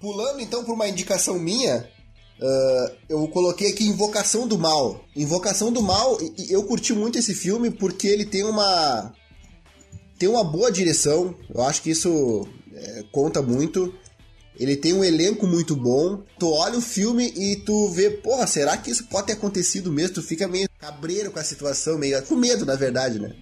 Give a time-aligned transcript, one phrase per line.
[0.00, 1.88] Pulando então por uma indicação minha,
[2.40, 5.04] uh, eu coloquei aqui Invocação do Mal.
[5.14, 9.12] Invocação do Mal, eu curti muito esse filme porque ele tem uma
[10.18, 11.34] tem uma boa direção.
[11.52, 13.94] Eu acho que isso é, conta muito.
[14.58, 16.22] Ele tem um elenco muito bom.
[16.38, 20.16] Tu olha o filme e tu vê, porra, será que isso pode ter acontecido mesmo?
[20.16, 23.34] Tu fica meio cabreiro com a situação, meio com medo, na verdade, né?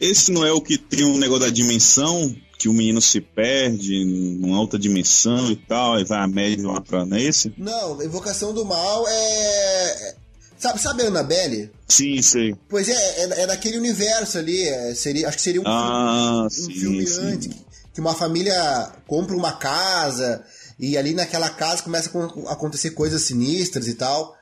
[0.00, 2.34] Esse não é o que tem um negócio da dimensão,
[2.64, 4.06] que o menino se perde
[4.40, 7.52] numa outra dimensão e tal, e vai a média lá pra nesse?
[7.58, 9.12] Não, Invocação do Mal é.
[9.12, 10.14] é
[10.56, 11.70] sabe, sabe a Annabelle?
[11.86, 12.56] Sim, sei.
[12.70, 14.66] Pois é, é, é daquele universo ali.
[14.66, 17.20] É, seria, acho que seria um ah, filme, um filme sim.
[17.20, 17.50] antes.
[17.92, 20.42] Que uma família compra uma casa
[20.80, 22.10] e ali naquela casa começa
[22.46, 24.34] a acontecer coisas sinistras e tal.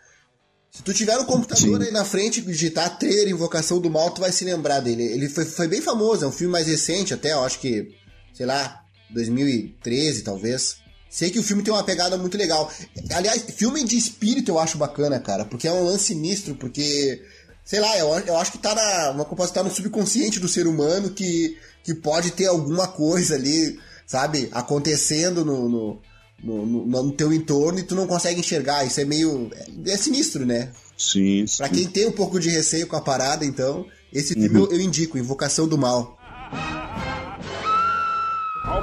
[0.70, 1.87] Se tu tiver um computador Sim.
[1.87, 5.03] aí na frente e digitar trailer Invocação do Mal, tu vai se lembrar dele.
[5.03, 8.01] Ele foi, foi bem famoso, é um filme mais recente até, eu acho que,
[8.33, 10.77] sei lá, 2013 talvez.
[11.11, 12.73] Sei que o filme tem uma pegada muito legal.
[13.15, 17.23] Aliás, filme de espírito eu acho bacana, cara, porque é um lance sinistro, porque,
[17.65, 19.11] sei lá, eu, eu acho que tá na.
[19.11, 23.79] Uma coisa tá no subconsciente do ser humano que, que pode ter alguma coisa ali,
[24.06, 26.03] sabe, acontecendo no, no
[26.43, 28.84] no, no, no, teu entorno e tu não consegue enxergar.
[28.84, 29.51] Isso é meio.
[29.55, 30.71] É, é sinistro, né?
[30.99, 31.59] Sim, sim.
[31.59, 34.65] Pra quem tem um pouco de receio com a parada, então, esse filme uhum.
[34.65, 36.19] eu, eu indico, Invocação do Mal.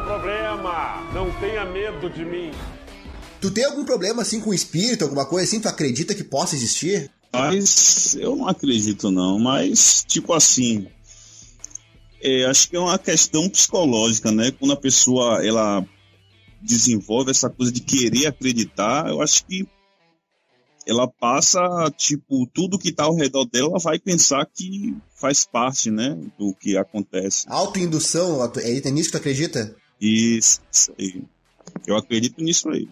[0.10, 1.08] Problema?
[1.14, 2.50] Não tenha medo de mim.
[3.40, 5.62] Tu tem algum problema assim com o espírito, alguma coisa assim?
[5.62, 7.12] Tu acredita que possa existir?
[7.32, 10.88] Mas eu não acredito não, mas tipo assim,
[12.24, 14.50] é, acho que é uma questão psicológica, né?
[14.50, 15.86] Quando a pessoa ela
[16.60, 19.68] desenvolve essa coisa de querer acreditar, eu acho que
[20.88, 21.62] ela passa,
[21.96, 26.52] tipo, tudo que tá ao redor dela, ela vai pensar que faz parte, né, do
[26.56, 27.46] que acontece.
[27.48, 29.78] Autoindução, é, é nisso que tu acredita?
[30.02, 31.24] Aí.
[31.86, 32.88] Eu acredito nisso aí.